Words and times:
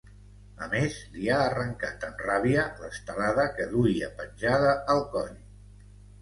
A 0.67 0.67
més, 0.69 0.95
li 1.17 1.27
ha 1.33 1.35
arrencat 1.49 2.05
amb 2.07 2.23
ràbia 2.27 2.63
l’estelada 2.85 3.45
que 3.59 3.69
duia 3.75 4.09
penjada 4.23 4.73
al 4.97 5.05
coll. 5.15 5.39